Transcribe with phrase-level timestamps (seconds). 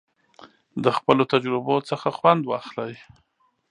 [0.83, 2.93] د خپلو تجربو څخه خوند واخلئ.